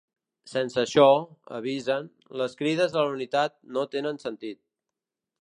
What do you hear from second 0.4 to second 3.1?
Sense això, avisen, les crides a